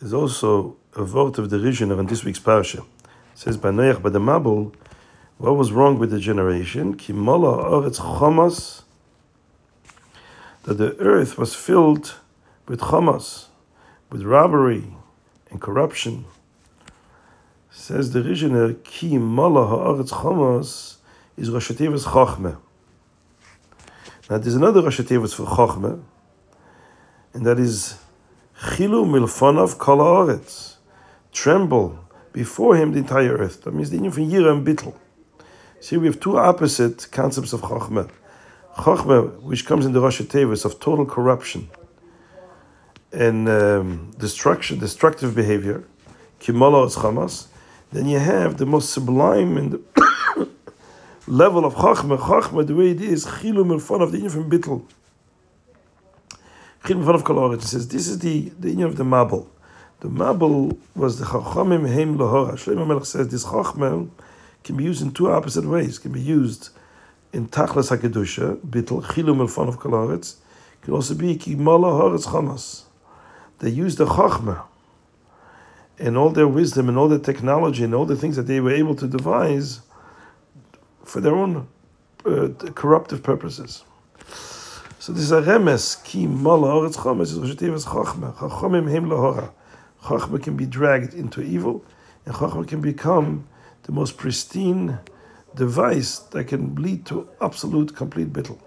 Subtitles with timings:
[0.00, 2.78] There's also a vote of derision on this week's parsha.
[2.78, 2.86] It
[3.34, 4.74] says by Noach, by the Mabul,
[5.36, 6.94] what was wrong with the generation?
[6.94, 8.82] Ki mola oretz chomas,
[10.62, 12.14] that the earth was filled
[12.66, 13.48] with chomas,
[14.10, 14.84] with robbery
[15.50, 16.24] and corruption.
[17.70, 20.96] Says the Rishiner, ki mola ha'aretz chomas
[21.36, 22.56] is Rosh Hashanah's.
[24.30, 26.02] Now there's another Rosh for chochmeh,
[27.34, 27.98] and that is
[28.60, 30.76] Chilu milfonov kol haaretz.
[31.32, 31.98] Tremble
[32.32, 33.62] before him the entire earth.
[33.62, 34.94] That means the union from Yira and Bittel.
[35.80, 38.10] See, we have two opposite concepts of Chochmah.
[38.76, 41.70] Chochmah, which comes in the Rosh Tevis of total corruption
[43.12, 45.84] and um, destruction, destructive behavior,
[46.38, 47.46] Kimala is Chamas.
[47.92, 49.84] Then you have the most sublime and
[51.26, 52.18] level of Chochmah.
[52.18, 54.84] Chochmah, the way it is, Chilu milfonov, the union from Bittel.
[56.84, 59.46] Chilm of says this is the the union of the Mabul.
[60.00, 62.52] The Mabul was the Chachamim Heim Lahora.
[62.52, 64.08] Shlomo Melech says this Chachmah
[64.64, 65.98] can be used in two opposite ways.
[65.98, 66.70] It can be used
[67.34, 70.36] in Tachlas Hakedusha, Bittel Chilum Elfon of Koloritz.
[70.80, 72.84] Can also be Kimala Horetz Chamas.
[73.58, 74.62] They used the Chachmah
[75.98, 78.72] and all their wisdom and all their technology and all the things that they were
[78.72, 79.80] able to devise
[81.04, 81.68] for their own
[82.24, 83.84] uh, corruptive purposes.
[85.00, 88.34] So this is a remes ki mal haaretz chomes is Rosh Hashanah's chachma.
[88.34, 89.50] Chachamim hem lahora.
[90.02, 91.82] Chachma can be dragged into evil,
[92.26, 93.48] and chachma can become
[93.84, 94.98] the most pristine
[95.54, 98.58] device that can lead to absolute, complete bittul.